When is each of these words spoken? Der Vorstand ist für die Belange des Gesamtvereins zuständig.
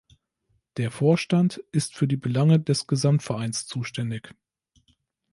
Der 0.77 0.89
Vorstand 0.89 1.57
ist 1.71 1.95
für 1.95 2.07
die 2.07 2.17
Belange 2.17 2.59
des 2.59 2.87
Gesamtvereins 2.87 3.67
zuständig. 3.67 4.33